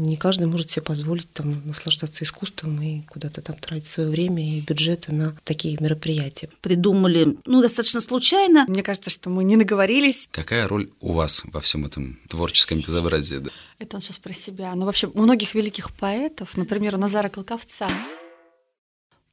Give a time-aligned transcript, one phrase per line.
[0.00, 4.60] Не каждый может себе позволить там наслаждаться искусством и куда-то там тратить свое время и
[4.62, 6.48] бюджеты на такие мероприятия.
[6.62, 8.64] Придумали, ну, достаточно случайно.
[8.66, 10.26] Мне кажется, что мы не наговорились.
[10.32, 13.36] Какая роль у вас во всем этом творческом безобразии?
[13.36, 13.50] Да?
[13.78, 14.74] Это он сейчас про себя.
[14.74, 17.88] Ну, вообще, у многих великих поэтов, например, у Назара Колковца,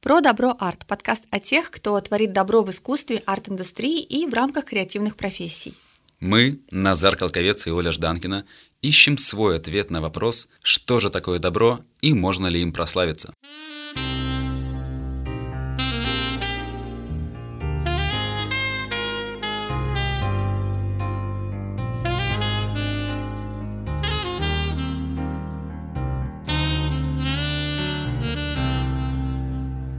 [0.02, 0.86] про добро арт.
[0.86, 5.74] Подкаст о тех, кто творит добро в искусстве, арт-индустрии и в рамках креативных профессий.
[6.20, 8.44] Мы, Назар Колковец и Оля Жданкина,
[8.82, 13.32] ищем свой ответ на вопрос, что же такое добро и можно ли им прославиться.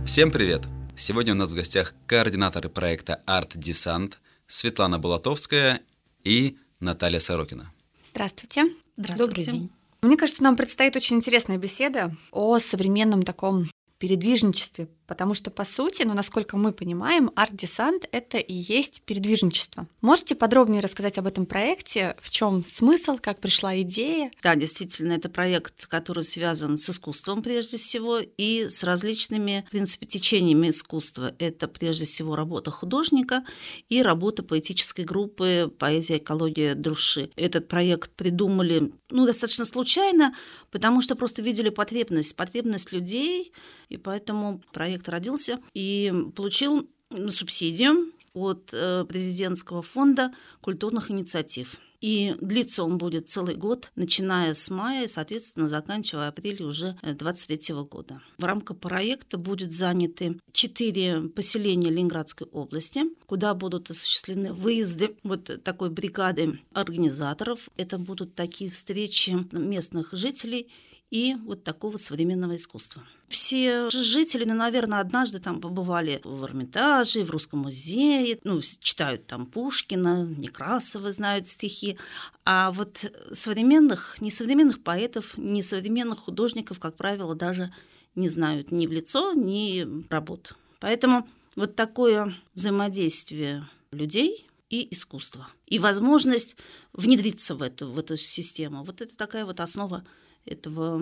[0.05, 0.63] Всем привет!
[0.97, 4.15] Сегодня у нас в гостях координаторы проекта Art Descent
[4.47, 5.79] Светлана Булатовская
[6.23, 7.71] и Наталья Сорокина.
[8.03, 8.65] Здравствуйте.
[8.97, 9.23] Здравствуйте.
[9.27, 9.69] Добрый день.
[10.01, 16.03] Мне кажется, нам предстоит очень интересная беседа о современном таком передвижничестве Потому что, по сути,
[16.03, 19.87] ну, насколько мы понимаем, арт-десант— это и есть передвижничество.
[20.01, 22.15] Можете подробнее рассказать об этом проекте?
[22.21, 24.29] В чем смысл, как пришла идея?
[24.43, 30.05] Да, действительно, это проект, который связан с искусством прежде всего и с различными, в принципе,
[30.05, 31.33] течениями искусства.
[31.39, 33.43] Это прежде всего работа художника
[33.89, 37.31] и работа поэтической группы «Поэзия, экология души».
[37.35, 40.35] Этот проект придумали ну, достаточно случайно,
[40.69, 43.51] потому что просто видели потребность, потребность людей,
[43.89, 46.87] и поэтому проект проект родился и получил
[47.29, 51.79] субсидию от э, президентского фонда культурных инициатив.
[52.01, 58.21] И длиться он будет целый год, начиная с мая, соответственно, заканчивая апреле уже 2023 года.
[58.37, 65.89] В рамках проекта будут заняты четыре поселения Ленинградской области, куда будут осуществлены выезды вот такой
[65.89, 67.69] бригады организаторов.
[67.75, 70.69] Это будут такие встречи местных жителей
[71.11, 73.03] и вот такого современного искусства.
[73.27, 79.45] Все жители, ну, наверное, однажды там побывали в Эрмитаже, в Русском музее, ну, читают там
[79.45, 81.97] Пушкина, Некрасова знают стихи,
[82.45, 87.73] а вот современных, несовременных поэтов, несовременных художников, как правило, даже
[88.15, 90.55] не знают ни в лицо, ни работ.
[90.79, 95.47] Поэтому вот такое взаимодействие людей и искусства.
[95.65, 96.55] И возможность
[96.93, 98.83] внедриться в эту, в эту систему.
[98.83, 100.03] Вот это такая вот основа
[100.49, 100.95] этого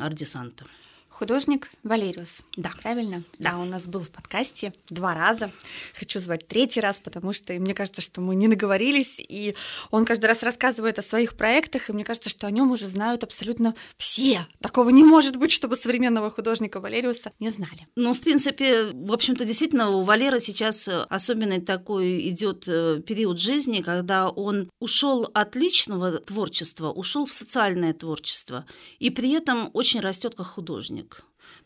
[0.00, 0.64] ардесанта.
[1.12, 2.42] Художник Валериус.
[2.56, 2.72] Да.
[2.82, 3.22] Правильно?
[3.38, 3.52] Да.
[3.52, 5.52] да, у нас был в подкасте два раза.
[5.94, 9.54] Хочу звать третий раз, потому что мне кажется, что мы не наговорились, и
[9.90, 13.22] он каждый раз рассказывает о своих проектах, и мне кажется, что о нем уже знают
[13.24, 14.46] абсолютно все.
[14.60, 17.86] Такого не может быть, чтобы современного художника Валериуса не знали.
[17.94, 23.82] Ну, в принципе, в общем-то, действительно, у Валера сейчас особенный такой идет э, период жизни,
[23.82, 28.64] когда он ушел от личного творчества, ушел в социальное творчество,
[28.98, 31.01] и при этом очень растет как художник.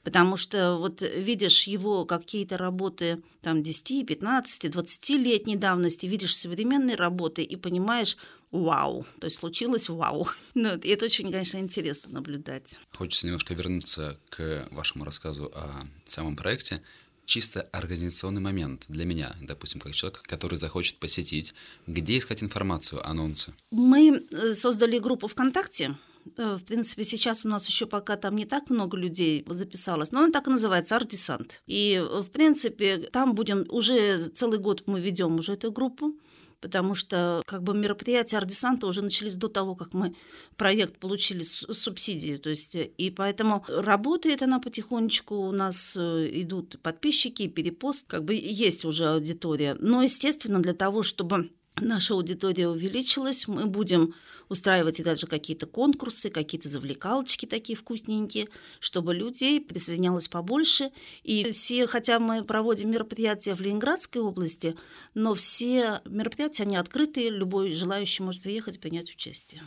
[0.07, 7.43] Потому что вот видишь его какие-то работы там 10, 15, 20-летней давности, видишь современные работы
[7.43, 8.17] и понимаешь,
[8.53, 10.29] вау, то есть случилось вау.
[10.55, 12.79] Ну, и это очень, конечно, интересно наблюдать.
[12.93, 16.83] Хочется немножко вернуться к вашему рассказу о самом проекте.
[17.25, 21.53] Чисто организационный момент для меня, допустим, как человек, который захочет посетить,
[21.89, 23.53] где искать информацию, анонсы?
[23.73, 25.97] Мы э, создали группу ВКонтакте,
[26.37, 30.31] в принципе, сейчас у нас еще пока там не так много людей записалось, но она
[30.31, 31.63] так и называется «Артисант».
[31.67, 36.15] И, э, в принципе, там будем уже целый год мы ведем уже эту группу,
[36.61, 40.15] потому что как бы мероприятия Ардесанта уже начались до того, как мы
[40.57, 47.49] проект получили субсидии, то есть и поэтому работает она потихонечку, у нас э, идут подписчики,
[47.49, 51.51] перепост, как бы есть уже аудитория, но естественно для того, чтобы
[51.81, 54.15] наша аудитория увеличилась, мы будем
[54.49, 58.49] устраивать и даже какие-то конкурсы, какие-то завлекалочки такие вкусненькие,
[58.81, 60.91] чтобы людей присоединялось побольше.
[61.25, 64.77] И все, хотя мы проводим мероприятия в Ленинградской области,
[65.15, 69.63] но все мероприятия, они открытые, любой желающий может приехать и принять участие.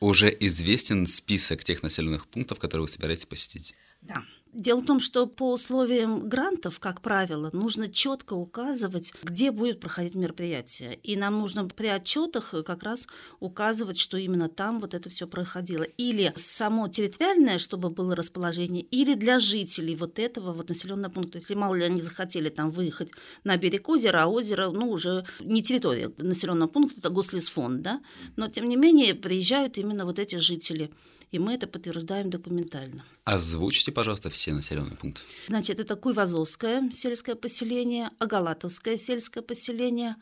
[0.00, 3.74] Уже известен список тех населенных пунктов, которые вы собираетесь посетить?
[4.00, 4.24] Да.
[4.52, 10.14] Дело в том, что по условиям грантов, как правило, нужно четко указывать, где будет проходить
[10.14, 10.96] мероприятие.
[10.96, 13.08] И нам нужно при отчетах как раз
[13.40, 15.84] указывать, что именно там вот это все проходило.
[15.84, 21.38] Или само территориальное, чтобы было расположение, или для жителей вот этого вот населенного пункта.
[21.38, 23.10] Если мало ли они захотели там выехать
[23.44, 28.02] на берег озера, а озеро, ну, уже не территория населенного пункта, это гослесфонд, да,
[28.36, 30.90] но тем не менее приезжают именно вот эти жители
[31.32, 33.04] и мы это подтверждаем документально.
[33.24, 35.22] Озвучьте, пожалуйста, все населенные пункты.
[35.48, 40.16] Значит, это Куйвазовское сельское поселение, Агалатовское сельское поселение,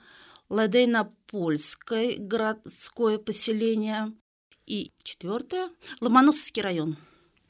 [0.48, 4.12] Ладейно-Польское городское поселение
[4.66, 5.70] И четвертое–
[6.00, 6.96] Ломоносовский район.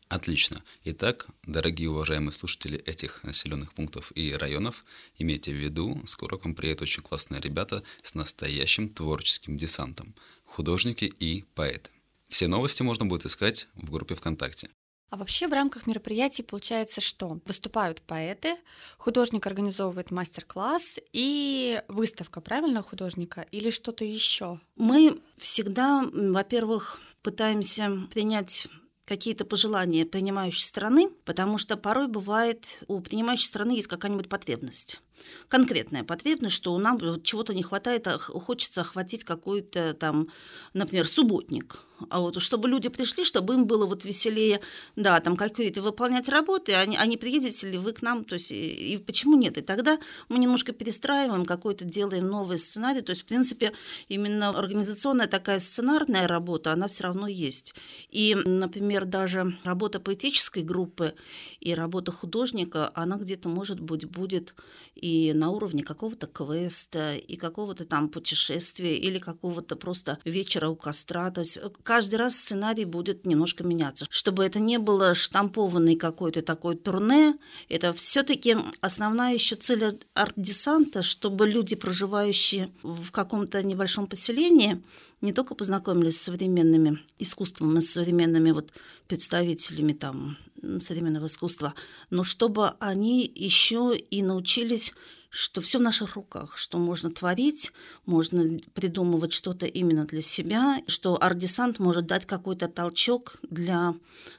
[0.09, 0.62] Отлично.
[0.85, 4.85] Итак, дорогие уважаемые слушатели этих населенных пунктов и районов,
[5.19, 10.15] имейте в виду, скоро к вам приедут очень классные ребята с настоящим творческим десантом,
[10.45, 11.91] художники и поэты.
[12.31, 14.71] Все новости можно будет искать в группе ВКонтакте.
[15.11, 17.41] А вообще в рамках мероприятий получается что?
[17.44, 18.56] Выступают поэты,
[18.97, 24.61] художник организовывает мастер-класс и выставка, правильно, художника или что-то еще?
[24.77, 28.69] Мы всегда, во-первых, пытаемся принять
[29.05, 35.00] какие-то пожелания принимающей страны, потому что порой бывает у принимающей страны есть какая-нибудь потребность
[35.49, 40.29] конкретная потребность, что нам чего-то не хватает, а хочется охватить какой-то там,
[40.73, 41.81] например, субботник.
[42.08, 44.61] А вот чтобы люди пришли, чтобы им было вот веселее,
[44.97, 48.35] да, там какие-то выполнять работы, а не, а не приедете ли вы к нам, то
[48.35, 49.58] есть и, и почему нет?
[49.58, 49.99] И тогда
[50.29, 53.73] мы немножко перестраиваем, какой-то делаем новый сценарий, то есть в принципе
[54.08, 57.75] именно организационная такая сценарная работа, она все равно есть.
[58.08, 61.14] И, например, даже работа поэтической группы
[61.61, 64.55] и работа художника, она где-то, может быть, будет
[64.94, 71.31] и на уровне какого-то квеста, и какого-то там путешествия, или какого-то просто вечера у костра.
[71.31, 71.58] То есть
[71.90, 74.06] каждый раз сценарий будет немножко меняться.
[74.10, 77.34] Чтобы это не было штампованный какой-то такой турне,
[77.69, 84.81] это все-таки основная еще цель арт-десанта, чтобы люди, проживающие в каком-то небольшом поселении,
[85.20, 88.72] не только познакомились с современными искусством, с современными вот
[89.08, 90.38] представителями там
[90.78, 91.75] современного искусства,
[92.08, 94.94] но чтобы они еще и научились
[95.31, 97.73] что все в наших руках, что можно творить,
[98.05, 103.94] можно придумывать что-то именно для себя, что арт-десант может дать какой-то толчок для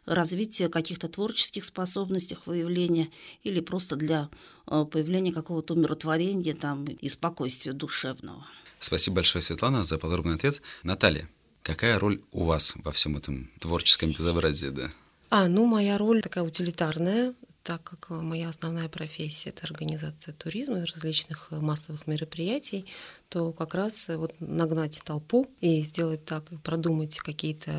[0.06, 3.10] развития каких-то творческих способностей, выявления
[3.44, 4.30] или просто для
[4.68, 8.46] э, появления какого-то умиротворения там, и спокойствия душевного.
[8.80, 10.62] Спасибо большое, Светлана, за подробный ответ.
[10.84, 11.30] Наталья,
[11.64, 14.92] какая роль у вас во всем этом творческом безобразии, да?
[15.30, 20.86] А, ну, моя роль такая утилитарная, так как моя основная профессия– это организация туризма и
[20.86, 22.86] различных массовых мероприятий,
[23.30, 27.72] то как раз вот нагнать толпу и сделать так, продумать какие-то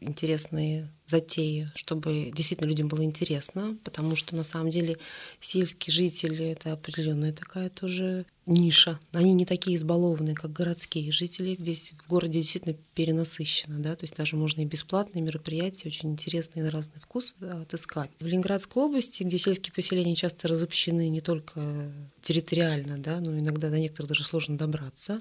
[0.00, 4.96] интересные затеи, чтобы действительно людям было интересно, потому что на самом деле
[5.40, 8.98] сельские жители— это определенная такая тоже ниша.
[9.12, 11.56] Они не такие избалованные, как городские жители.
[11.58, 16.64] Здесь в городе действительно перенасыщено, да, то есть даже можно и бесплатные мероприятия, очень интересные
[16.64, 18.10] на разный вкус отыскать.
[18.18, 21.92] В Ленинградской области, где сельские поселения часто разобщены не только
[22.22, 25.20] территориально, да, но иногда до некоторых даже сложно добраться.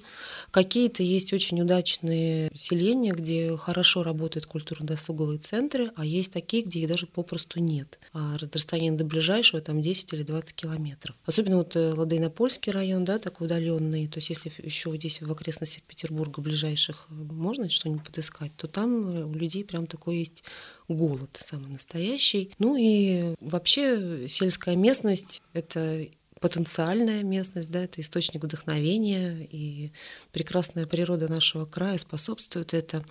[0.51, 6.87] Какие-то есть очень удачные селения, где хорошо работают культурно-досуговые центры, а есть такие, где их
[6.87, 7.99] даже попросту нет.
[8.13, 11.15] А расстояние до ближайшего там 10 или 20 километров.
[11.25, 14.07] Особенно вот э, Ладейнопольский район, да, такой удаленный.
[14.07, 19.07] То есть если еще здесь в окрестностях Петербурга ближайших э, можно что-нибудь подыскать, то там
[19.07, 20.43] э, у людей прям такой есть
[20.87, 22.51] голод самый настоящий.
[22.59, 26.05] Ну и вообще сельская местность— это
[26.39, 29.91] потенциальная местность, да, это источник вдохновения, и
[30.31, 33.05] прекрасная природа нашего края способствует это.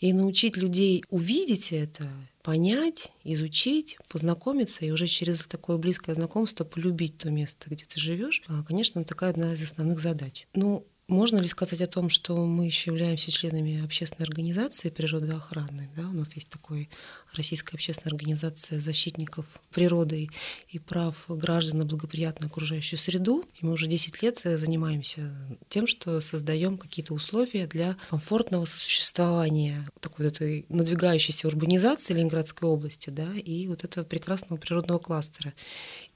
[0.00, 2.08] И научить людей увидеть это,
[2.42, 8.42] понять, изучить, познакомиться и уже через такое близкое знакомство полюбить то место, где ты живешь,
[8.48, 10.46] а, конечно, такая одна из основных задач.
[10.54, 15.88] Ну, можно ли сказать о том, что мы еще являемся членами общественной организации природоохраны?
[15.96, 16.02] Да?
[16.02, 16.90] У нас есть такой
[17.34, 20.28] Российская общественная организация защитников природы
[20.68, 23.44] и прав граждан на благоприятную окружающую среду.
[23.60, 25.32] И мы уже 10 лет занимаемся
[25.70, 33.08] тем, что создаем какие-то условия для комфортного сосуществования такой вот этой надвигающейся урбанизации Ленинградской области
[33.08, 35.54] да, и вот этого прекрасного природного кластера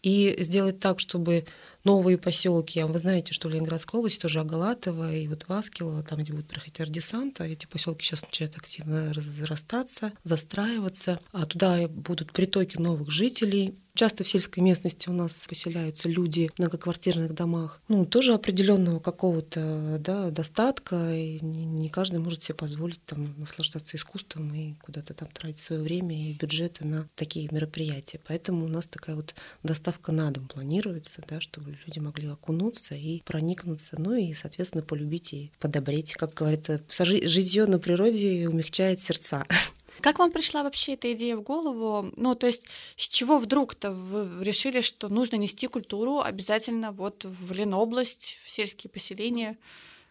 [0.03, 1.47] и сделать так, чтобы
[1.85, 6.19] новые поселки, а вы знаете, что в Ленинградской области тоже Агалатово и вот Васкилово, там,
[6.19, 12.33] где будет проходить ардесант, а эти поселки сейчас начинают активно разрастаться, застраиваться, а туда будут
[12.33, 18.07] притоки новых жителей, Часто в сельской местности у нас поселяются люди в многоквартирных домах, ну,
[18.07, 24.55] тоже определенного какого-то да, достатка, и не, не каждый может себе позволить там наслаждаться искусством
[24.55, 28.19] и куда-то там тратить свое время и бюджеты на такие мероприятия.
[28.27, 33.21] Поэтому у нас такая вот доставка на дом планируется, да, чтобы люди могли окунуться и
[33.27, 36.15] проникнуться, ну и, соответственно, полюбить и подобреть.
[36.15, 39.45] Как говорят, житье на природе умягчает сердца.
[40.01, 42.11] Как вам пришла вообще эта идея в голову?
[42.17, 47.53] Ну, то есть, с чего вдруг-то вы решили, что нужно нести культуру обязательно вот в
[47.53, 49.59] Ленобласть, в сельские поселения?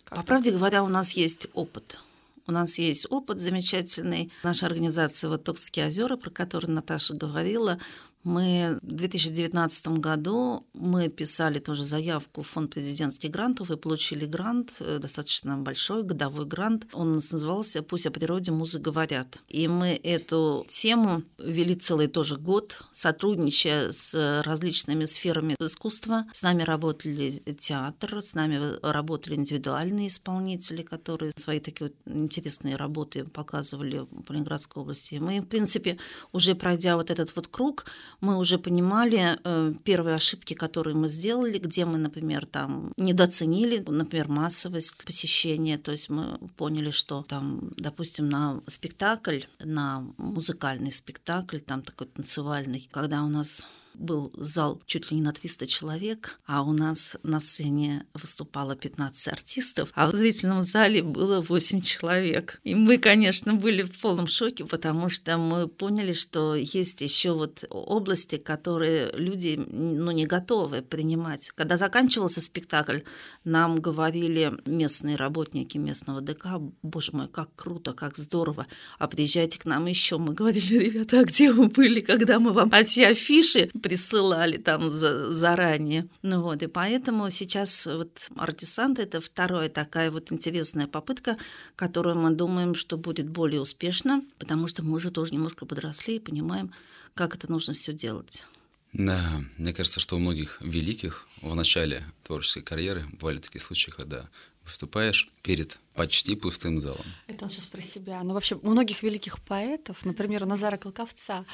[0.06, 2.00] Как По правде говоря, у нас есть опыт.
[2.48, 4.32] У нас есть опыт замечательный.
[4.44, 7.80] Наша организация вот Токские озера, про который Наташа говорила,
[8.24, 14.78] Мы в 2019 году мы писали тоже заявку в фонд президентских грантов и получили грант,
[14.80, 16.86] э, достаточно большой годовой грант.
[16.94, 19.42] Он назывался «Пусть о природе музы говорят».
[19.48, 26.26] И мы эту тему вели целый тоже год, сотрудничая с различными сферами искусства.
[26.32, 33.24] С нами работали театр, с нами работали индивидуальные исполнители, которые свои такие вот интересные работы
[33.24, 35.16] показывали в Ленинградской области.
[35.16, 35.98] Мы, в принципе,
[36.32, 37.86] уже пройдя вот этот вот круг,
[38.22, 44.28] мы уже понимали э, первые ошибки, которые мы сделали, где мы, например, там недооценили, например,
[44.28, 45.78] массовость посещения.
[45.78, 52.88] То есть мы поняли, что там, допустим, на спектакль, на музыкальный спектакль, там такой танцевальный,
[52.92, 53.68] когда у нас
[54.02, 59.28] был зал чуть ли не на 300 человек, а у нас на сцене выступало 15
[59.28, 62.60] артистов, а в зрительном зале было 8 человек.
[62.64, 67.64] И мы, конечно, были в полном шоке, потому что мы поняли, что есть еще вот
[67.70, 71.52] области, которые люди ну, не готовы принимать.
[71.56, 73.00] Когда заканчивался спектакль,
[73.44, 78.68] нам говорили местные работники местного ДК, боже мой, как круто, как здорово,
[79.00, 80.18] а приезжайте к нам еще.
[80.18, 85.34] Мы говорили, ребята, а где вы были, когда мы вам эти афиши присылали там за,
[85.34, 86.08] заранее.
[86.22, 91.36] Ну вот, и поэтому сейчас вот артисант— это вторая такая вот интересная попытка,
[91.76, 96.20] которую мы думаем, что будет более успешна, потому что мы уже тоже немножко подросли и
[96.20, 96.72] понимаем,
[97.16, 98.46] как это нужно все делать.
[98.94, 104.30] Да, мне кажется, что у многих великих в начале творческой карьеры бывали такие случаи, когда
[104.66, 107.06] выступаешь перед почти пустым залом.
[107.28, 108.22] Это он сейчас про себя.
[108.24, 111.46] Ну, вообще, у многих великих поэтов, например, у Назара Колковца,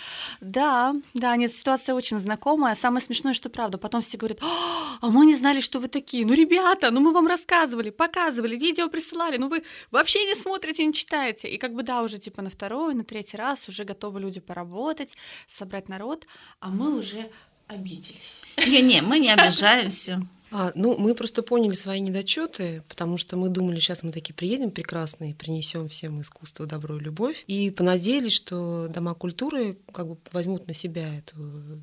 [0.41, 2.75] да, да, нет, ситуация очень знакомая.
[2.75, 3.77] Самое смешное, что правда.
[3.77, 6.25] Потом все говорят, а мы не знали, что вы такие.
[6.25, 10.93] Ну, ребята, ну мы вам рассказывали, показывали, видео присылали, ну вы вообще не смотрите, не
[10.93, 11.47] читаете.
[11.47, 15.17] И как бы, да, уже типа на второй, на третий раз уже готовы люди поработать,
[15.47, 16.27] собрать народ,
[16.59, 17.29] а мы уже
[17.67, 18.43] обиделись.
[18.67, 20.21] Не-не, мы не обижаемся.
[20.51, 24.71] А, ну, мы просто поняли свои недочеты, потому что мы думали, сейчас мы такие приедем
[24.71, 27.43] прекрасные, принесем всем искусство, добро и любовь.
[27.47, 31.35] И понадеялись, что дома культуры как бы возьмут на себя эту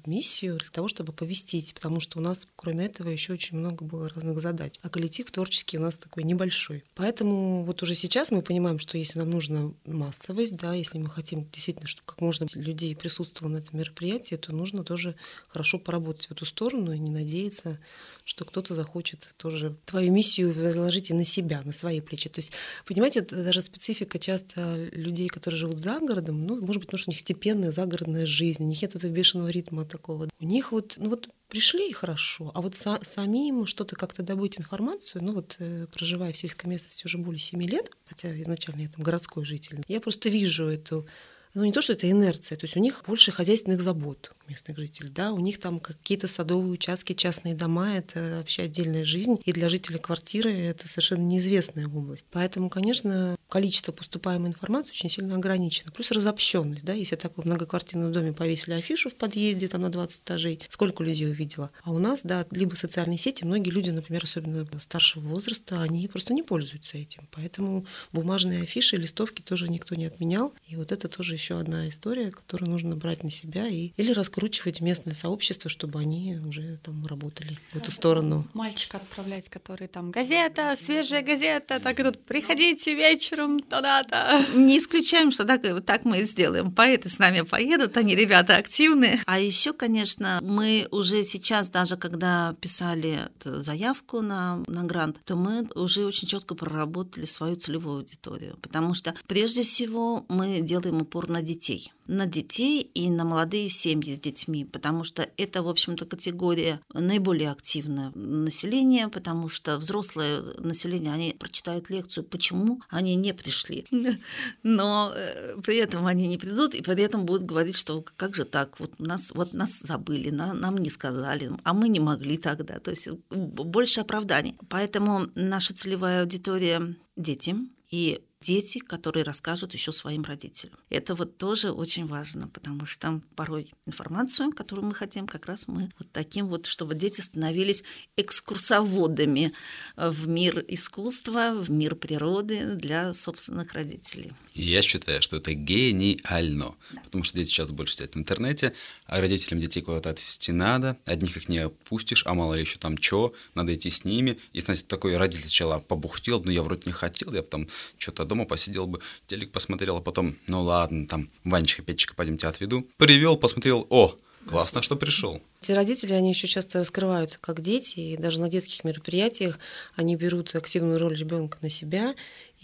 [0.06, 4.08] миссию для того, чтобы повестить, потому что у нас, кроме этого, еще очень много было
[4.08, 4.74] разных задач.
[4.82, 6.84] А коллектив творческий у нас такой небольшой.
[6.94, 11.48] Поэтому вот уже сейчас мы понимаем, что если нам нужна массовость, да, если мы хотим
[11.50, 15.16] действительно, чтобы как можно людей присутствовало на этом мероприятии, то нужно тоже
[15.48, 17.78] хорошо поработать в эту сторону и не надеяться,
[18.24, 22.28] что кто-то захочет тоже твою миссию возложить и на себя, на свои плечи.
[22.28, 22.52] То есть,
[22.86, 27.12] понимаете, даже специфика часто людей, которые живут за городом, ну, может быть, потому что у
[27.12, 30.28] них степенная загородная жизнь, у них нет этого бешеного ритма такого.
[30.40, 34.58] У них вот, ну вот пришли и хорошо, а вот са- самим что-то как-то добыть
[34.58, 38.88] информацию, ну вот э, проживая в сельской местности уже более 7 лет, хотя изначально я
[38.88, 41.06] там городской житель, я просто вижу эту
[41.54, 45.10] ну не то, что это инерция, то есть у них больше хозяйственных забот местных жителей,
[45.10, 49.68] да, у них там какие-то садовые участки, частные дома, это вообще отдельная жизнь, и для
[49.68, 52.26] жителя квартиры это совершенно неизвестная область.
[52.30, 55.92] Поэтому, конечно, количество поступаемой информации очень сильно ограничено.
[55.92, 60.22] Плюс разобщенность, да, если такой в многоквартирном доме повесили афишу в подъезде там на 20
[60.22, 61.70] этажей, сколько людей увидела.
[61.82, 66.34] А у нас, да, либо социальные сети, многие люди, например, особенно старшего возраста, они просто
[66.34, 67.28] не пользуются этим.
[67.30, 70.52] Поэтому бумажные афиши, листовки тоже никто не отменял.
[70.66, 74.80] И вот это тоже еще одна история, которую нужно брать на себя и или раскручивать
[74.80, 78.46] местное сообщество, чтобы они уже там работали в эту сторону.
[78.52, 84.44] Мальчика отправлять, который там газета, свежая газета, так и тут приходите вечером туда-то.
[84.54, 86.72] Не исключаем, что так, так мы и сделаем.
[86.72, 89.20] Поэты с нами поедут, они ребята активные.
[89.26, 95.68] А еще, конечно, мы уже сейчас, даже когда писали заявку на, на грант, то мы
[95.74, 98.58] уже очень четко проработали свою целевую аудиторию.
[98.60, 104.12] Потому что прежде всего мы делаем упор на детей на детей и на молодые семьи
[104.12, 111.12] с детьми, потому что это, в общем-то, категория наиболее активное населения, потому что взрослое население,
[111.12, 113.86] они прочитают лекцию, почему они не пришли.
[114.62, 118.44] Но э, при этом они не придут, и при этом будут говорить, что как же
[118.44, 122.78] так, вот нас, вот нас забыли, нам не сказали, а мы не могли тогда.
[122.80, 124.56] То есть больше оправданий.
[124.68, 127.54] Поэтому наша целевая аудитория– дети,
[127.90, 130.78] и дети, которые расскажут еще своим родителям.
[130.90, 135.90] Это вот тоже очень важно, потому что порой информацию, которую мы хотим, как раз мы
[135.98, 137.84] вот таким вот, чтобы дети становились
[138.16, 139.52] экскурсоводами
[139.96, 144.32] в мир искусства, в мир природы для собственных родителей.
[144.54, 147.00] я считаю, что это гениально, да.
[147.02, 148.74] потому что дети сейчас больше сидят в интернете,
[149.06, 153.34] а родителям детей куда-то отвезти надо, одних их не опустишь, а мало еще там что,
[153.54, 154.38] надо идти с ними.
[154.52, 157.68] И, знаете, такой родитель сначала побухтел, но я вроде не хотел, я потом
[157.98, 162.48] что-то дома посидел бы, телек посмотрел, а потом, ну ладно, там, Ванечка, Петечка, пойдем тебя
[162.48, 162.86] отведу.
[162.96, 165.40] Привел, посмотрел, о, Классно, что пришел.
[165.62, 169.58] Эти родители, они еще часто раскрываются как дети, и даже на детских мероприятиях
[169.96, 172.14] они берут активную роль ребенка на себя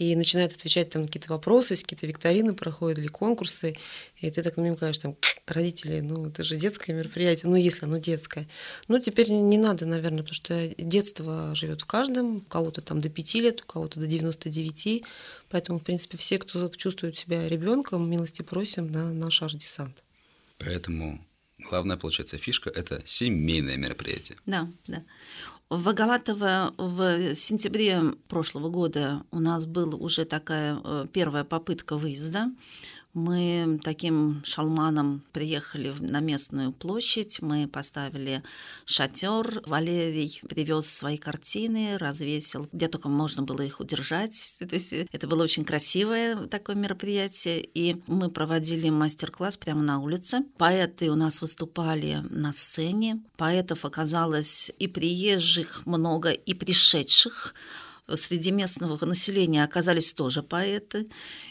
[0.01, 3.77] и начинают отвечать там на какие-то вопросы, какие-то викторины проходят или конкурсы,
[4.17, 5.15] и ты так намекаешь, там,
[5.45, 8.49] родители, ну, это же детское мероприятие, ну, если оно детское.
[8.87, 13.09] Ну, теперь не надо, наверное, потому что детство живет в каждом, у кого-то там до
[13.09, 15.03] 5 лет, у кого-то до 99,
[15.49, 20.03] поэтому, в принципе, все, кто чувствует себя ребенком, милости просим на наш арт-десант.
[20.57, 21.23] Поэтому
[21.69, 24.39] главная, получается, фишка– это семейное мероприятие.
[24.47, 25.03] Да, да.
[25.71, 32.51] В Агалатово в сентябре прошлого года у нас была уже такая э, первая попытка выезда.
[33.13, 38.41] Мы таким шалманом приехали на местную площадь, мы поставили
[38.85, 39.61] шатер.
[39.65, 44.55] Валерий привез свои картины, развесил, где только можно было их удержать.
[44.59, 47.61] То есть это было очень красивое такое мероприятие.
[47.73, 50.45] И мы проводили мастер-класс прямо на улице.
[50.57, 53.21] Поэты у нас выступали на сцене.
[53.35, 57.53] Поэтов оказалось и приезжих много, и пришедших
[58.07, 61.07] среди местного населения оказались тоже поэты,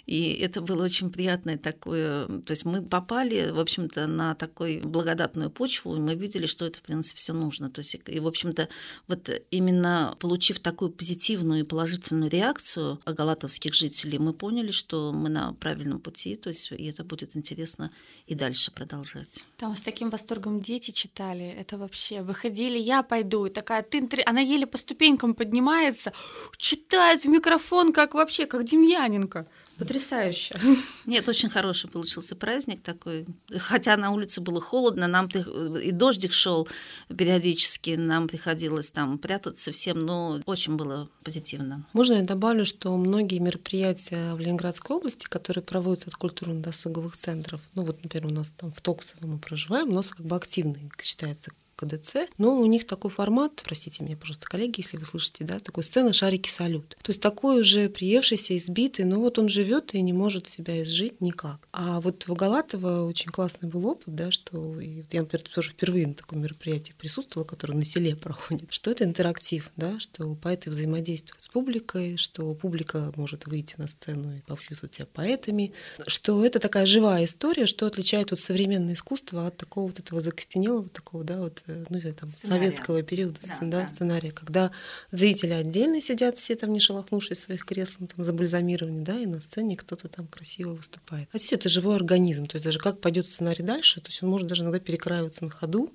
[0.07, 5.51] и это было очень приятное такое, то есть мы попали, в общем-то, на такую благодатную
[5.51, 7.71] почву, и мы видели, что это, в принципе, все нужно.
[7.71, 8.69] То есть, и, в общем-то,
[9.09, 15.53] вот именно получив такую позитивную и положительную реакцию галатовских жителей, мы поняли, что мы на
[15.55, 17.91] правильном пути, то есть, и это будет интересно
[18.27, 19.45] и дальше продолжать.
[19.57, 24.41] Там с таким восторгом дети читали, это вообще, выходили, я пойду, и такая, ты, она
[24.41, 26.13] еле по ступенькам поднимается,
[26.57, 29.47] читает в микрофон, как вообще, как Демьяненко.
[29.81, 30.61] Потрясающе.
[31.07, 33.25] Нет, очень хороший получился праздник такой.
[33.59, 36.69] Хотя на улице было холодно, нам и дождик шел
[37.09, 41.87] периодически, нам приходилось там прятаться всем, но очень было позитивно.
[41.95, 47.83] Можно я добавлю, что многие мероприятия в Ленинградской области, которые проводятся от культурно-досуговых центров, ну
[47.85, 51.53] вот, например, у нас там в Токсово мы проживаем, у нас как бы активный считается
[51.81, 55.85] КДЦ, но у них такой формат, простите меня, пожалуйста, коллеги, если вы слышите, да, такой
[55.85, 56.97] сцена «Шарики салют».
[57.03, 61.21] То есть такой уже приевшийся, избитый, но вот он живет и не может себя изжить
[61.21, 61.69] никак.
[61.73, 66.15] А вот в Галатово очень классный был опыт, да, что я, например, тоже впервые на
[66.15, 71.49] таком мероприятии присутствовала, которое на селе проходит, что это интерактив, да, что поэты взаимодействуют с
[71.49, 75.73] публикой, что публика может выйти на сцену и почувствовать себя поэтами,
[76.07, 80.89] что это такая живая история, что отличает вот современное искусство от такого вот этого закостенелого,
[80.89, 83.89] такого, да, вот Э, ну, там, советского периода да, да, да.
[83.89, 84.71] сценария, когда
[85.11, 89.77] зрители отдельно сидят, все там не шелохнувшись своих креслом, там забальзамированы, да, и на сцене
[89.77, 91.29] кто-то там красиво выступает.
[91.33, 94.31] А здесь это живой организм, то есть даже как пойдет сценарий дальше, то есть он
[94.31, 95.93] может даже иногда перекраиваться на ходу,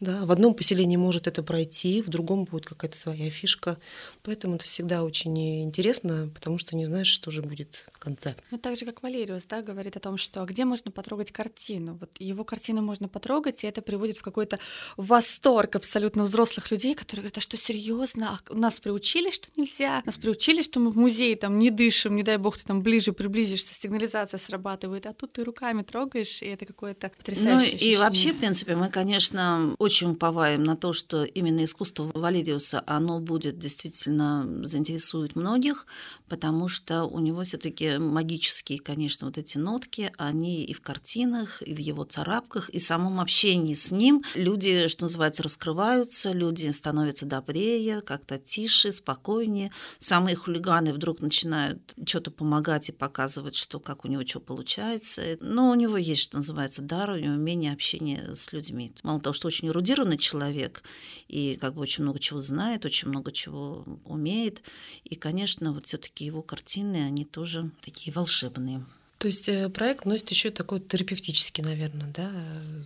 [0.00, 3.78] да, в одном поселении может это пройти, в другом будет какая-то своя фишка,
[4.22, 8.34] поэтому это всегда очень интересно, потому что не знаешь, что же будет в конце.
[8.50, 11.96] Ну, так же, как Валериус, да, говорит о том, что а где можно потрогать картину?
[12.00, 14.58] Вот его картину можно потрогать, и это приводит в какой-то
[14.96, 18.38] восторг абсолютно взрослых людей, которые говорят, а что серьезно?
[18.50, 20.02] А нас приучили, что нельзя?
[20.04, 23.12] Нас приучили, что мы в музее там не дышим, не дай бог ты там ближе
[23.12, 27.94] приблизишься, сигнализация срабатывает, а тут ты руками трогаешь, и это какое-то потрясающее Ну ощущение.
[27.94, 33.20] и вообще, в принципе, мы, конечно, очень уповаем на то, что именно искусство Валериуса, оно
[33.20, 35.86] будет действительно заинтересует многих,
[36.28, 41.62] потому что у него все таки магические, конечно, вот эти нотки, они и в картинах,
[41.62, 46.68] и в его царапках, и в самом общении с ним люди, что называется, раскрываются, люди
[46.70, 49.70] становятся добрее, как-то тише, спокойнее.
[50.00, 55.22] Самые хулиганы вдруг начинают что-то помогать и показывать, что как у него что получается.
[55.40, 58.92] Но у него есть, что называется, дар, у него умение общения с людьми.
[59.04, 60.82] Мало того, что очень эрудированный человек
[61.28, 64.62] и как бы очень много чего знает, очень много чего умеет.
[65.04, 68.84] И, конечно, вот все таки его картины, они тоже такие волшебные.
[69.18, 72.30] То есть э, проект носит еще такой терапевтический, наверное, да,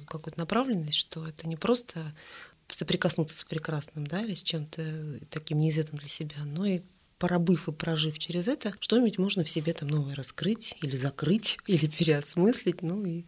[0.07, 2.15] какую-то направленность, что это не просто
[2.69, 4.83] соприкоснуться с прекрасным, да, или с чем-то
[5.31, 6.83] таким неизвестным для себя, но и
[7.19, 11.87] пробыв и прожив через это, что-нибудь можно в себе там новое раскрыть или закрыть, или
[11.87, 13.25] переосмыслить, ну и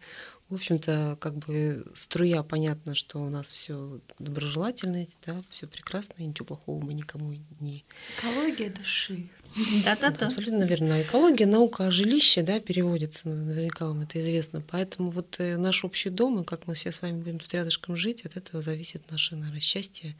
[0.49, 6.25] в общем-то, как бы струя, понятно, что у нас все доброжелательность, да, все прекрасно, и
[6.25, 7.83] ничего плохого мы никому не...
[8.17, 9.29] Экология души.
[9.85, 10.27] Да-да-да.
[10.27, 11.01] Абсолютно верно.
[11.01, 14.61] Экология, наука о жилище, да, переводится, наверняка вам это известно.
[14.69, 17.95] Поэтому вот э, наш общий дом, и как мы все с вами будем тут рядышком
[17.95, 20.15] жить, от этого зависит наше, наверное, счастье,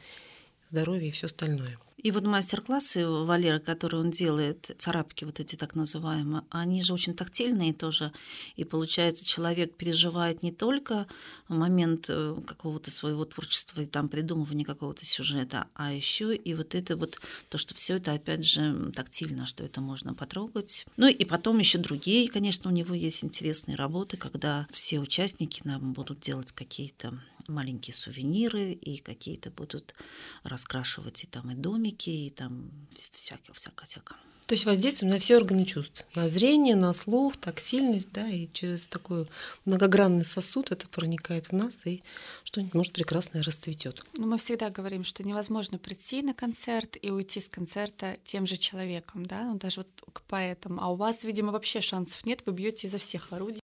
[0.70, 1.78] здоровье и все остальное.
[2.04, 7.14] И вот мастер-классы Валера, которые он делает, царапки вот эти так называемые, они же очень
[7.14, 8.12] тактильные тоже.
[8.56, 11.06] И получается, человек переживает не только
[11.48, 16.98] момент э, какого-то своего творчества и там придумывания какого-то сюжета, а еще и вот это
[16.98, 20.84] вот то, что все это опять же тактильно, что это можно потрогать.
[20.98, 25.94] Ну и потом еще другие, конечно, у него есть интересные работы, когда все участники нам
[25.94, 29.94] будут делать какие-то маленькие сувениры, и какие-то будут
[30.42, 32.70] раскрашивать и там и домики, и там
[33.12, 34.18] всякое, всякое, всякое.
[34.46, 36.06] То есть воздействуем на все органы чувств.
[36.14, 39.26] На зрение, на слух, тактильность, да, и через такой
[39.64, 42.02] многогранный сосуд это проникает в нас, и
[42.44, 44.04] что-нибудь, может, прекрасное расцветет.
[44.18, 48.58] Ну, мы всегда говорим, что невозможно прийти на концерт и уйти с концерта тем же
[48.58, 50.78] человеком, да, ну, даже вот к поэтам.
[50.78, 53.60] А у вас, видимо, вообще шансов нет, вы бьете изо всех орудий.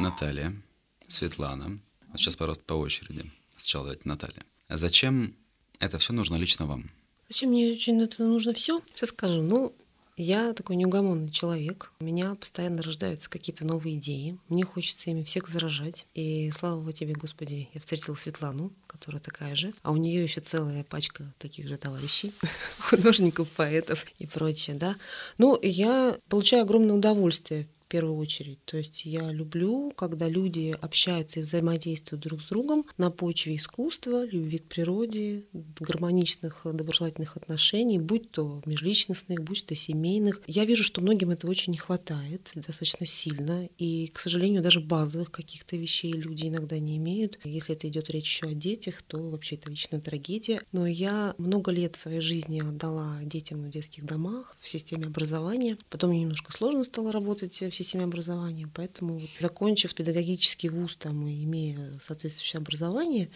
[0.00, 0.60] Наталья,
[1.06, 1.78] Светлана.
[2.12, 3.30] Вот сейчас, пожалуйста, по очереди.
[3.56, 4.44] Сначала давайте Наталья.
[4.68, 5.34] Зачем
[5.80, 6.90] это все нужно лично вам?
[7.28, 8.82] Зачем мне очень это нужно все?
[8.94, 9.40] Сейчас скажу.
[9.40, 9.74] Ну,
[10.18, 11.90] я такой неугомонный человек.
[12.00, 14.38] У меня постоянно рождаются какие-то новые идеи.
[14.50, 16.06] Мне хочется ими всех заражать.
[16.12, 19.72] И слава тебе, Господи, я встретила Светлану, которая такая же.
[19.82, 22.34] А у нее еще целая пачка таких же товарищей,
[22.78, 24.96] художников, поэтов и прочее, да.
[25.38, 28.58] Ну, я получаю огромное удовольствие первую очередь.
[28.64, 34.24] То есть я люблю, когда люди общаются и взаимодействуют друг с другом на почве искусства,
[34.24, 40.40] любви к природе, гармоничных, доброжелательных отношений, будь то межличностных, будь то семейных.
[40.46, 43.68] Я вижу, что многим это очень не хватает достаточно сильно.
[43.76, 47.38] И, к сожалению, даже базовых каких-то вещей люди иногда не имеют.
[47.44, 50.62] Если это идет речь еще о детях, то вообще это личная трагедия.
[50.72, 55.76] Но я много лет своей жизни отдала детям в детских домах, в системе образования.
[55.90, 58.68] Потом мне немножко сложно стало работать в системе образования.
[58.74, 63.30] Поэтому, закончив педагогический вуз там, и имея соответствующее образование,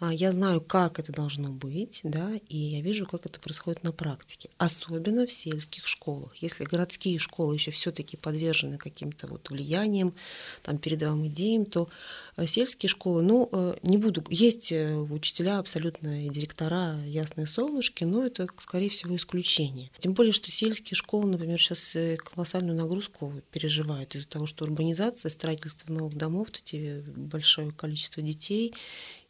[0.00, 4.48] я знаю, как это должно быть, да, и я вижу, как это происходит на практике.
[4.56, 6.36] Особенно в сельских школах.
[6.36, 10.14] Если городские школы еще все-таки подвержены каким-то вот влияниям,
[10.62, 11.88] там, передовым идеям, то
[12.36, 18.04] э, сельские школы, ну, э, не буду, есть э, учителя абсолютно и директора ясные солнышки,
[18.04, 19.90] но это, скорее всего, исключение.
[19.98, 25.92] Тем более, что сельские школы, например, сейчас колоссальную нагрузку переживают из-за того, что урбанизация, строительство
[25.92, 28.72] новых домов, эти большое количество детей,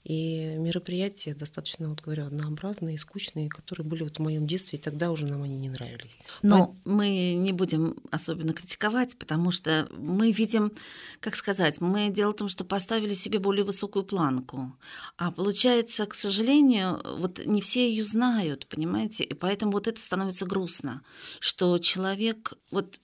[0.09, 5.11] и мероприятия достаточно, вот говорю, однообразные скучные, которые были вот в моем детстве, и тогда
[5.11, 6.19] уже нам они не нравились.
[6.41, 6.91] Но По...
[6.91, 10.73] мы не будем особенно критиковать, потому что мы видим,
[11.21, 14.75] как сказать, мы дело в том, что поставили себе более высокую планку.
[15.19, 19.25] А получается, к сожалению, вот не все ее знают, понимаете?
[19.25, 21.03] И поэтому вот это становится грустно,
[21.39, 22.99] что человек, вот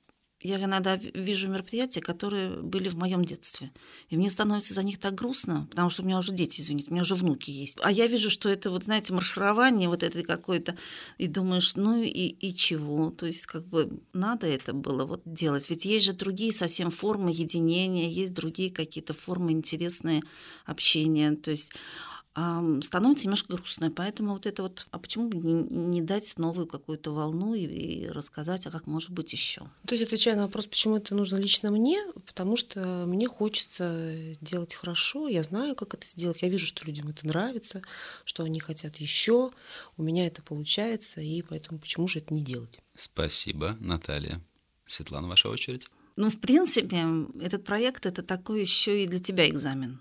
[0.44, 3.72] я иногда вижу мероприятия, которые были в моем детстве.
[4.10, 6.92] И мне становится за них так грустно, потому что у меня уже дети, извините, у
[6.92, 7.78] меня уже внуки есть.
[7.82, 10.76] А я вижу, что это вот, знаете, марширование вот это какое-то,
[11.16, 13.10] и думаешь, ну и, и чего?
[13.10, 15.70] То есть как бы надо это было вот делать.
[15.70, 20.22] Ведь есть же другие совсем формы единения, есть другие какие-то формы интересные
[20.66, 21.34] общения.
[21.36, 21.72] То есть
[22.34, 23.92] становится немножко грустно.
[23.92, 28.08] Поэтому вот это вот, а почему бы не, не дать новую какую-то волну и, и
[28.08, 29.62] рассказать, а как может быть еще?
[29.86, 34.74] То есть, отвечая на вопрос, почему это нужно лично мне, потому что мне хочется делать
[34.74, 37.82] хорошо, я знаю, как это сделать, я вижу, что людям это нравится,
[38.24, 39.52] что они хотят еще,
[39.96, 42.80] у меня это получается, и поэтому почему же это не делать?
[42.96, 44.40] Спасибо, Наталья.
[44.86, 45.88] Светлана, ваша очередь.
[46.16, 47.04] Ну, в принципе,
[47.40, 50.00] этот проект это такой еще и для тебя экзамен.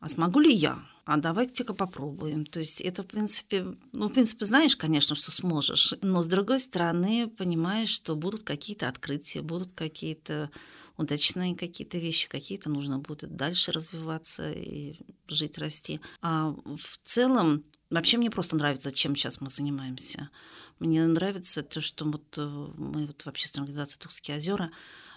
[0.00, 0.82] А смогу ли я?
[1.10, 2.46] А давайте-ка попробуем.
[2.46, 6.60] То есть это, в принципе, ну, в принципе, знаешь, конечно, что сможешь, но с другой
[6.60, 10.52] стороны, понимаешь, что будут какие-то открытия, будут какие-то
[10.96, 16.00] удачные какие-то вещи, какие-то нужно будет дальше развиваться и жить, расти.
[16.22, 20.30] А в целом, вообще мне просто нравится, чем сейчас мы занимаемся.
[20.78, 22.46] Мне нравится то, что вот э,
[22.76, 24.70] мы вот в общественной организации «Тухские озера»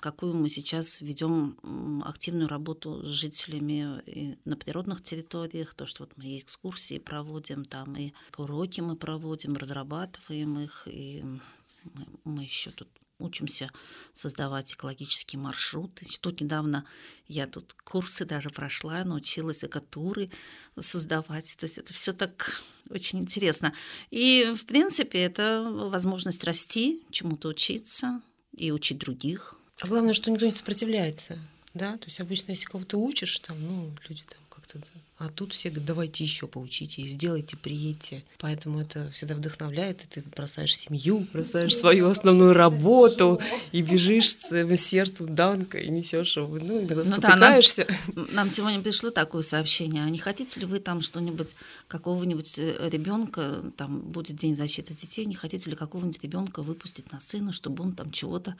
[0.04, 1.58] какую мы сейчас ведем
[2.04, 7.96] активную работу с жителями на природных территориях, то, что вот мы и экскурсии проводим, там
[7.96, 13.72] и уроки мы проводим, разрабатываем их, и мы, мы еще тут учимся
[14.14, 16.06] создавать экологические маршруты.
[16.20, 16.86] Тут недавно
[17.28, 20.30] я тут курсы даже прошла, научилась экотуры
[20.78, 21.56] создавать.
[21.58, 23.74] То есть это все так очень интересно.
[24.12, 29.58] И, в принципе, это возможность расти, чему-то учиться и учить других.
[29.84, 31.38] А главное, что никто не сопротивляется.
[31.74, 34.40] Да, то есть обычно, если кого-то учишь, там, ну, люди там
[34.74, 38.24] как-то а тут все говорят, давайте еще поучите, сделайте, приедьте.
[38.40, 43.40] Поэтому это всегда вдохновляет, и ты бросаешь семью, бросаешь свою основную работу
[43.72, 46.60] и бежишь с сердцем Данка и несешь его.
[46.60, 47.86] Ну, иногда ну, спотыкаешься.
[47.88, 50.04] Да, нам, нам сегодня пришло такое сообщение.
[50.04, 51.56] А не хотите ли вы там что-нибудь,
[51.88, 57.22] какого-нибудь э, ребенка, там будет День защиты детей, не хотите ли какого-нибудь ребенка выпустить на
[57.22, 58.56] сцену, чтобы он там чего-то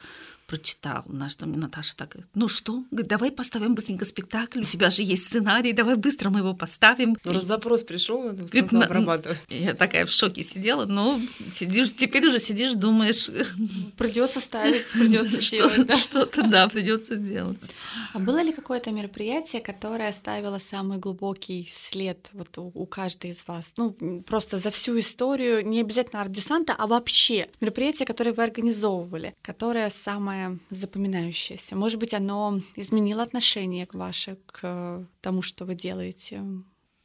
[0.46, 1.02] прочитал?
[1.08, 5.26] На что мне Наташа так, ну что, давай поставим быстренько спектакль, у тебя же есть
[5.26, 7.16] сценарий, давай быстро мы его поставим.
[7.24, 9.38] Ну, раз запрос пришел, надо сразу обрабатывать.
[9.48, 13.30] Я такая в шоке сидела, но сидишь, теперь уже сидишь, думаешь...
[13.96, 15.98] Придется ставить, придется делать.
[15.98, 17.70] Что-то, да, придется делать.
[18.12, 23.46] А было ли какое-то мероприятие, которое оставило самый глубокий след вот у, у каждой из
[23.46, 23.74] вас?
[23.76, 23.92] Ну,
[24.26, 30.58] просто за всю историю, не обязательно арт-десанта, а вообще мероприятие, которое вы организовывали, которое самое
[30.70, 31.76] запоминающееся.
[31.76, 35.83] Может быть, оно изменило отношение к ваше к тому, что вы делаете?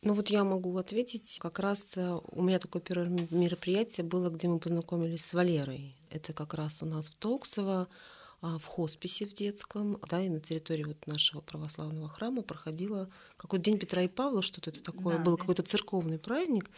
[0.02, 1.40] Ну вот я могу ответить.
[1.42, 5.98] Как раз э, у меня такое первое мероприятие было, где мы познакомились с Валерой.
[6.10, 7.88] Это как раз у нас в Толксово а,
[8.42, 13.78] в хосписе в детском, да, и на территории вот нашего православного храма проходила какой-то день
[13.78, 15.42] Петра и Павла, что-то это такое, да, был да.
[15.42, 16.70] какой-то церковный праздник,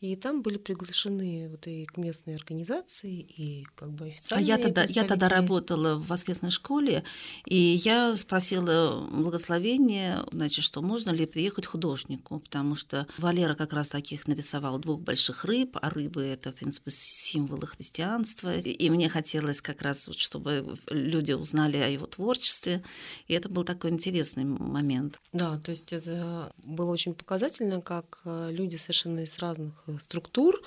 [0.00, 4.62] и там были приглашены вот и к местной организации, и как бы официальные А я
[4.62, 7.02] тогда, я тогда работала в воскресной школе,
[7.46, 13.88] и я спросила благословение, значит, что можно ли приехать художнику, потому что Валера как раз
[13.88, 19.62] таких нарисовал двух больших рыб, а рыбы это, в принципе, символы христианства, и мне хотелось
[19.62, 22.82] как раз, чтобы люди узнали о его творчестве,
[23.28, 25.20] и это был такой интересный момент.
[25.32, 30.60] Да, то есть это было очень показательно, как э, люди совершенно из разных э, структур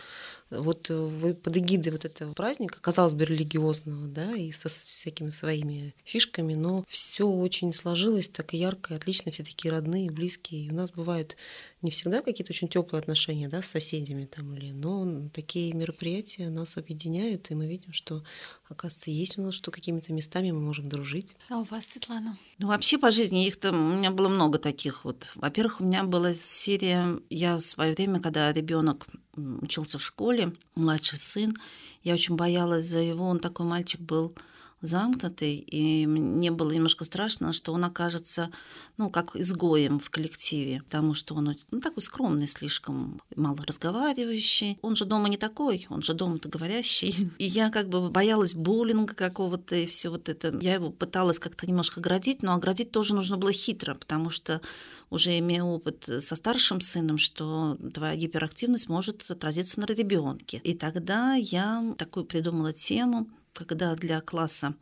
[0.51, 5.29] вот э, вы под эгидой вот этого праздника, казалось бы, религиозного, да, и со всякими
[5.29, 10.65] своими фишками, но все очень сложилось так ярко и отлично, все такие родные, близкие.
[10.65, 11.37] И у нас бывают
[11.81, 16.77] не всегда какие-то очень теплые отношения, да, с соседями там или, но такие мероприятия нас
[16.77, 18.23] объединяют, и мы видим, что,
[18.67, 21.35] оказывается, есть у нас, что какими-то местами мы можем дружить.
[21.49, 22.37] А у вас, Светлана?
[22.57, 25.31] Ну, вообще по жизни их там, у меня было много таких вот.
[25.35, 31.19] Во-первых, у меня была серия, я в свое время, когда ребенок учился в школе, младший
[31.19, 31.55] сын.
[32.03, 34.33] Я очень боялась за его, он такой мальчик был
[34.81, 38.49] замкнутый, и мне было немножко страшно, что он окажется,
[38.97, 44.77] ну, как изгоем в коллективе, потому что он ну, такой скромный, слишком мало разговаривающий.
[44.81, 47.31] Он же дома не такой, он же дома-то говорящий.
[47.37, 50.57] И я как бы боялась буллинга какого-то и все вот это.
[50.61, 54.61] Я его пыталась как-то немножко оградить, но оградить тоже нужно было хитро, потому что
[55.09, 60.61] уже имея опыт со старшим сыном, что твоя гиперактивность может отразиться на ребенке.
[60.63, 64.75] И тогда я такую придумала тему, когда для класса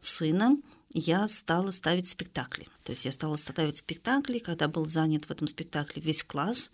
[0.00, 0.56] сына
[0.92, 2.68] я стала ставить спектакли.
[2.84, 6.70] То есть я стала ставить спектакли, когда был занят в этом спектакле весь класс.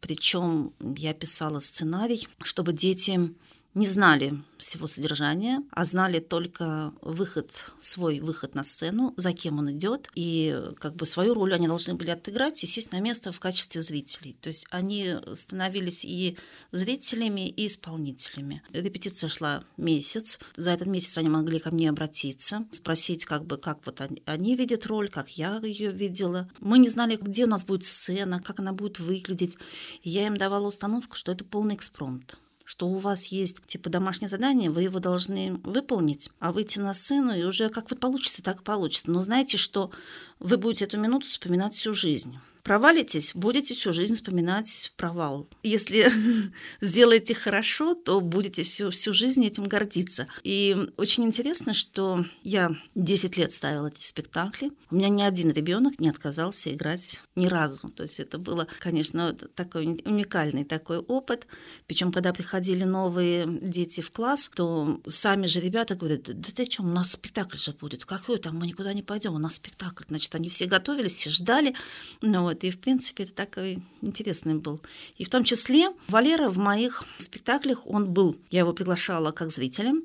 [0.00, 3.34] Причем я писала сценарий, чтобы дети
[3.74, 9.70] не знали всего содержания, а знали только выход, свой выход на сцену, за кем он
[9.72, 13.40] идет, и как бы свою роль они должны были отыграть и сесть на место в
[13.40, 14.36] качестве зрителей.
[14.40, 16.36] То есть они становились и
[16.72, 18.62] зрителями, и исполнителями.
[18.72, 20.40] Репетиция шла месяц.
[20.56, 24.56] За этот месяц они могли ко мне обратиться, спросить, как бы, как вот они, они
[24.56, 26.50] видят роль, как я ее видела.
[26.60, 29.56] Мы не знали, где у нас будет сцена, как она будет выглядеть.
[30.02, 32.36] Я им давала установку, что это полный экспромт
[32.70, 37.36] что у вас есть типа домашнее задание, вы его должны выполнить, а выйти на сцену
[37.36, 39.10] и уже как вот получится, так получится.
[39.10, 39.90] Но знаете, что
[40.40, 42.36] вы будете эту минуту вспоминать всю жизнь.
[42.62, 45.48] Провалитесь, будете всю жизнь вспоминать провал.
[45.62, 46.10] Если
[46.80, 50.26] сделаете хорошо, то будете всю, всю жизнь этим гордиться.
[50.42, 54.72] И очень интересно, что я 10 лет ставила эти спектакли.
[54.90, 57.88] У меня ни один ребенок не отказался играть ни разу.
[57.88, 61.46] То есть это было, конечно, такой уникальный такой опыт.
[61.86, 66.82] Причем, когда приходили новые дети в класс, то сами же ребята говорят, да ты что,
[66.82, 68.04] у нас спектакль же будет.
[68.04, 70.04] Какой там, мы никуда не пойдем, у нас спектакль.
[70.08, 71.74] Значит, они все готовились, все ждали.
[72.20, 74.80] Ну, вот, и, в принципе, это такой интересный был.
[75.16, 80.04] И в том числе Валера в моих спектаклях, он был, я его приглашала как зрителем,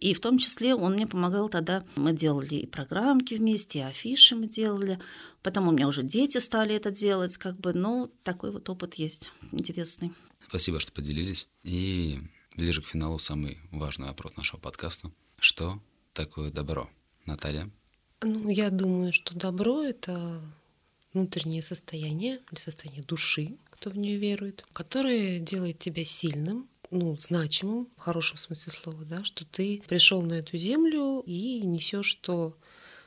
[0.00, 1.82] и в том числе он мне помогал тогда.
[1.96, 4.98] Мы делали и программки вместе, и афиши мы делали.
[5.42, 9.30] Потом у меня уже дети стали это делать, как бы, ну, такой вот опыт есть
[9.52, 10.12] интересный.
[10.48, 11.48] Спасибо, что поделились.
[11.62, 12.20] И
[12.56, 15.10] ближе к финалу самый важный вопрос нашего подкаста.
[15.38, 15.80] Что
[16.12, 16.88] такое добро?
[17.26, 17.70] Наталья?
[18.24, 20.40] Ну, я думаю, что добро— это
[21.12, 27.88] внутреннее состояние или состояние души, кто в нее верует, которое делает тебя сильным, ну, значимым,
[27.96, 32.56] в хорошем смысле слова, да, что ты пришел на эту землю и несешь то,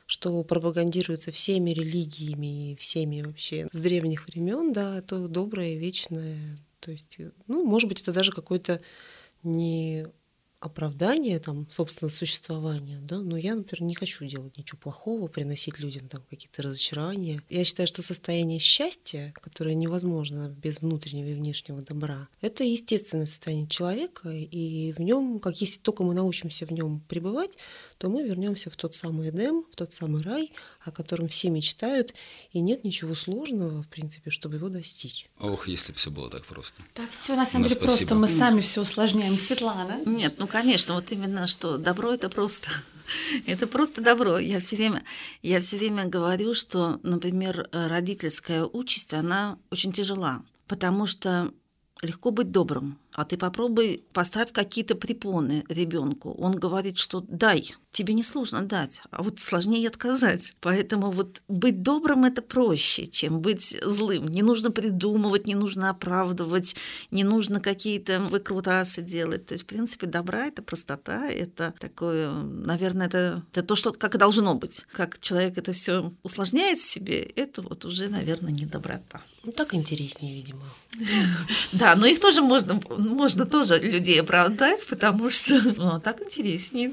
[0.06, 6.58] что пропагандируется всеми религиями и всеми вообще с древних времен, да, то доброе, вечное.
[6.80, 8.80] То есть, ну, может быть, это даже какой-то
[9.42, 10.06] не
[10.60, 16.08] оправдание там собственного существования, да, но я, например, не хочу делать ничего плохого, приносить людям
[16.08, 17.42] там какие-то разочарования.
[17.48, 23.68] Я считаю, что состояние счастья, которое невозможно без внутреннего и внешнего добра, это естественное состояние
[23.68, 27.56] человека, и в нем, как если только мы научимся в нем пребывать,
[27.98, 30.52] то мы вернемся в тот самый Эдем, в тот самый рай,
[30.84, 32.14] о котором все мечтают,
[32.52, 35.28] и нет ничего сложного, в принципе, чтобы его достичь.
[35.38, 36.82] Ох, если бы все было так просто.
[36.96, 39.36] Да, все на самом деле просто мы сами все усложняем.
[39.36, 40.00] Светлана.
[40.04, 42.70] Нет, ну конечно, вот именно что добро это просто.
[43.46, 44.38] Это просто добро.
[44.38, 45.02] Я все время,
[45.42, 51.52] я все время говорю, что, например, родительская участь, она очень тяжела, потому что
[52.02, 56.36] легко быть добрым, а ты попробуй поставь какие-то препоны ребенку.
[56.38, 60.56] Он говорит, что дай, тебе не сложно дать, а вот сложнее отказать.
[60.60, 64.26] Поэтому вот быть добрым это проще, чем быть злым.
[64.26, 66.76] Не нужно придумывать, не нужно оправдывать,
[67.10, 69.46] не нужно какие-то выкрутасы делать.
[69.46, 74.16] То есть, в принципе, добра это простота, это такое, наверное, это, это то, что как
[74.16, 74.86] должно быть.
[74.92, 79.22] Как человек это все усложняет себе, это вот уже, наверное, не доброта.
[79.42, 80.62] Ну, так интереснее, видимо.
[81.72, 82.80] Да, но их тоже можно
[83.14, 86.92] можно тоже людей оправдать, потому что ну, а так интереснее.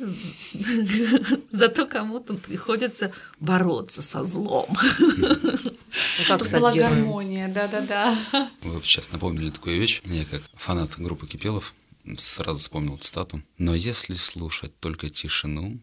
[1.51, 4.67] Зато кому-то приходится бороться со злом.
[4.99, 8.17] Ну, как была гармония, да-да-да.
[8.62, 10.01] Вы сейчас напомнили такую вещь.
[10.06, 11.73] Я как фанат группы Кипелов
[12.17, 13.41] сразу вспомнил цитату.
[13.58, 15.80] «Но если слушать только тишину,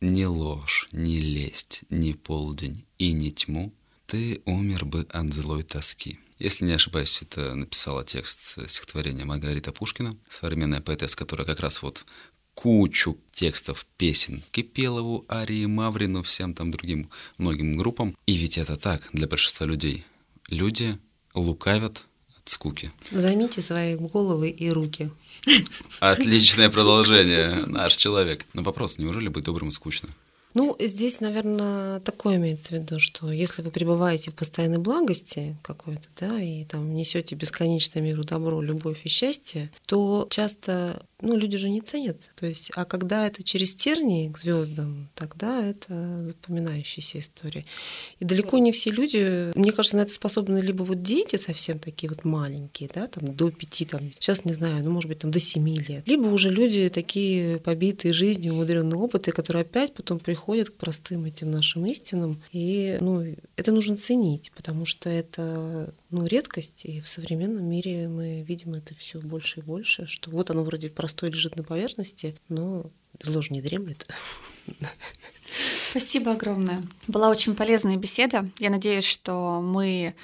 [0.00, 3.72] ни ложь, ни лесть, ни полдень и ни тьму,
[4.06, 6.18] ты умер бы от злой тоски».
[6.42, 12.04] Если не ошибаюсь, это написала текст стихотворения Маргарита Пушкина, современная поэтесса, которая как раз вот
[12.54, 18.16] кучу текстов песен Кипелову, Арии, Маврину, всем там другим многим группам.
[18.26, 20.04] И ведь это так для большинства людей.
[20.48, 20.98] Люди
[21.32, 22.90] лукавят от скуки.
[23.12, 25.12] Займите свои головы и руки.
[26.00, 28.46] Отличное продолжение, наш человек.
[28.52, 30.08] Но вопрос, неужели быть добрым скучно?
[30.54, 36.08] Ну, здесь, наверное, такое имеется в виду, что если вы пребываете в постоянной благости какой-то,
[36.18, 41.70] да, и там несете бесконечное миру добро, любовь и счастье, то часто ну, люди же
[41.70, 42.30] не ценят.
[42.34, 47.64] То есть, а когда это через тернии к звездам, тогда это запоминающаяся история.
[48.20, 52.10] И далеко не все люди, мне кажется, на это способны либо вот дети совсем такие
[52.10, 55.40] вот маленькие, да, там до пяти, там, сейчас не знаю, ну, может быть, там до
[55.40, 60.74] семи лет, либо уже люди такие побитые жизнью, умудренные опыты, которые опять потом приходят к
[60.74, 62.42] простым этим нашим истинам.
[62.50, 63.24] И, ну,
[63.56, 68.94] это нужно ценить, потому что это ну, редкость, и в современном мире мы видим это
[68.94, 73.52] все больше и больше, что вот оно вроде простое лежит на поверхности, но зло же
[73.52, 74.08] не дремлет.
[75.90, 76.82] Спасибо огромное.
[77.06, 78.50] Была очень полезная беседа.
[78.58, 80.14] Я надеюсь, что мы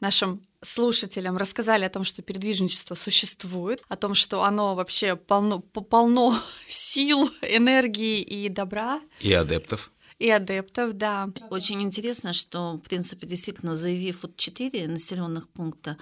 [0.00, 6.38] нашим слушателям рассказали о том, что передвижничество существует, о том, что оно вообще полно, полно
[6.68, 9.00] сил, энергии и добра.
[9.20, 11.28] И адептов и адептов, да.
[11.50, 15.98] Очень интересно, что, в принципе, действительно, заявив вот четыре населенных пункта,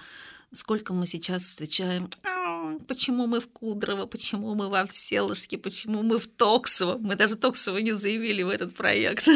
[0.51, 2.32] сколько мы сейчас встречаем «А,
[2.79, 6.97] почему мы в Кудрово, почему мы во Вселожске, почему мы в Токсово.
[6.97, 9.27] Мы даже Токсово не заявили в этот проект.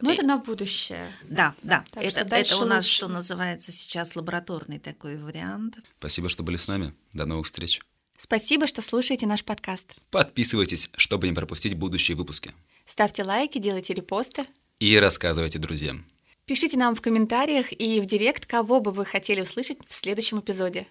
[0.00, 1.12] Но это на будущее.
[1.28, 1.84] Да, да.
[1.90, 2.96] Так это, это у нас, лучше.
[2.96, 5.76] что называется сейчас, лабораторный такой вариант.
[5.98, 6.94] Спасибо, что были с нами.
[7.12, 7.80] До новых встреч.
[8.18, 9.94] Спасибо, что слушаете наш подкаст.
[10.10, 12.52] Подписывайтесь, чтобы не пропустить будущие выпуски.
[12.84, 14.44] Ставьте лайки, делайте репосты.
[14.78, 16.04] И рассказывайте друзьям.
[16.44, 20.86] Пишите нам в комментариях и в директ, кого бы вы хотели услышать в следующем эпизоде.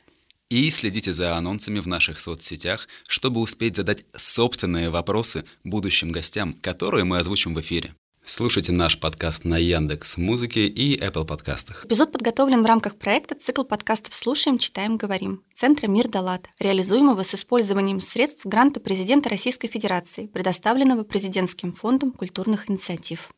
[0.50, 7.04] И следите за анонсами в наших соцсетях, чтобы успеть задать собственные вопросы будущим гостям, которые
[7.06, 7.94] мы озвучим в эфире.
[8.24, 11.86] Слушайте наш подкаст на Яндекс Музыке и Apple подкастах.
[11.86, 17.36] Эпизод подготовлен в рамках проекта «Цикл подкастов «Слушаем, читаем, говорим» Центра «Мир Далат», реализуемого с
[17.36, 23.30] использованием средств гранта президента Российской Федерации, предоставленного Президентским фондом культурных инициатив.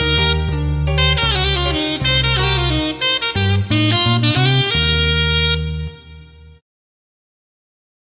[0.00, 0.33] Thank